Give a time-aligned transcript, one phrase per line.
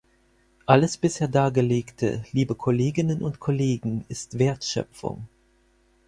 [0.65, 5.27] Alles bisher Dargelegte, liebe Kolleginnen und Kollegen, ist Wertschöpfung.